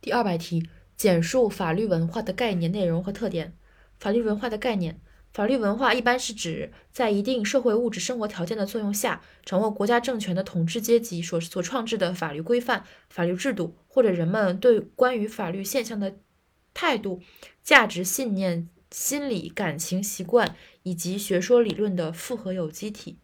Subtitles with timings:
[0.00, 3.56] 第二百题，简述法律文化的概念、内容和特点。
[3.98, 5.00] 法律文化的概念，
[5.32, 16.16] 法律文化一般是指在一定社会物质生活条件的作用下，掌握国家政权的统治阶级所所创制的法律规范、法律制度，或者人们对关于法律现象的
[16.72, 17.20] 态度、
[17.64, 20.54] 价值、信念、心理、感情、习惯
[20.84, 23.18] 以及学说理论的复合有机体。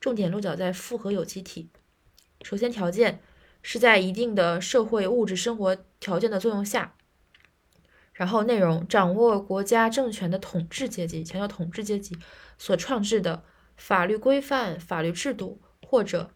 [0.00, 1.70] 重点落脚在复合有机体。
[2.42, 3.20] 首先，条件。
[3.68, 6.94] 是在一定的社会物质生活条件的作用下，
[8.12, 12.16] 然后内容掌握国家政权的统治阶级，强调统治阶级
[12.56, 13.42] 所创制的
[13.76, 16.30] 法律规范、法律制度，或者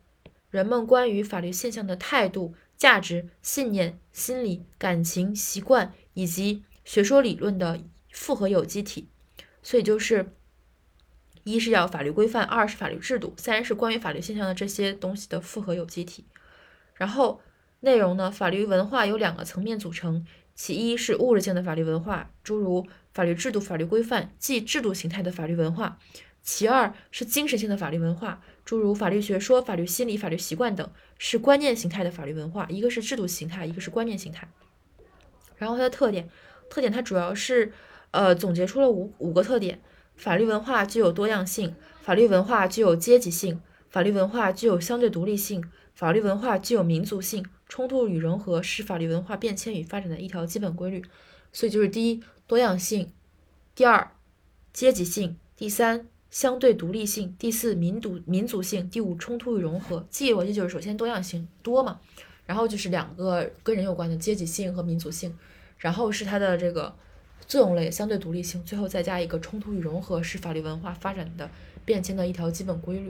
[0.50, 7.78] 人们关于法律现象的态度、价值、信念、心理、感情、习惯以及学说理论的
[8.10, 9.08] 复合有机体。
[9.62, 10.34] 所以就是
[11.44, 16.24] 一是要法律规范，二是法律制度，三是关于法律现象的这些东西的复合有机体。
[17.00, 17.40] 然后
[17.80, 18.30] 内容呢？
[18.30, 25.96] 法律文化由两个层面组成，其一是物质性的法律文化，诸如法律制度、法律规范，即制度形态的法律文化；
[26.42, 32.66] 其二是精神性的法律文化，诸如法律学说、法律心理、法律习惯等，是观念形态的法律文化。
[32.68, 34.46] 一个是制度形态，一个是观念形态。
[35.56, 36.28] 然后它的特点，
[36.68, 37.72] 特点它主要是
[38.10, 39.80] 呃总结出了五五个特点：
[40.16, 45.62] 法律文化具有多样性，法律文化具有阶级性，法律文化具有相对独立性。
[45.92, 51.04] 法律文化具有民族性，冲突与融合是法律文化变迁与发展的一条基本规律。
[51.52, 53.12] 所以就是第一多样性，
[53.74, 54.10] 第二
[54.72, 60.06] 阶级性，第三相对独立性，第四民族民族性，第五冲突与融合。
[60.08, 62.00] 记忆逻辑就是首先多样性多嘛，
[62.46, 65.36] 然后就是两个跟人有关的阶级性和民族性，
[65.76, 66.94] 然后是它的这个
[67.46, 71.50] 作用类相对独立性，最后再加一个冲突与融合是法律文化发展的
[71.84, 73.08] 变迁的一条基本规律。